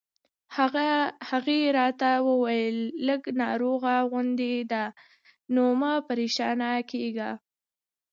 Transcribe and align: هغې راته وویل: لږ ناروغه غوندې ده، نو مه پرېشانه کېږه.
هغې 1.29 1.59
راته 1.79 2.11
وویل: 2.27 2.77
لږ 3.07 3.21
ناروغه 3.41 3.95
غوندې 4.09 4.55
ده، 4.71 4.85
نو 5.53 5.63
مه 5.79 5.91
پرېشانه 6.07 6.69
کېږه. 6.91 7.29